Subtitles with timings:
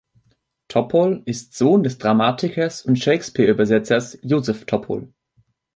[0.67, 5.13] Topol ist Sohn des Dramatikers und Shakespeare-Übersetzers Josef Topol.